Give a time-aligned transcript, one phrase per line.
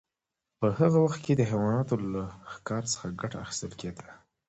[0.59, 4.05] په هغه وخت کې د حیواناتو له ښکار څخه ګټه اخیستل کیده.